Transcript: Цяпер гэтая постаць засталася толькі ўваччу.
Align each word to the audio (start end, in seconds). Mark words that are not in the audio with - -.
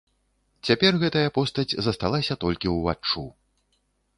Цяпер 0.69 0.95
гэтая 1.03 1.27
постаць 1.37 1.77
засталася 1.89 2.39
толькі 2.45 2.73
ўваччу. 2.77 3.29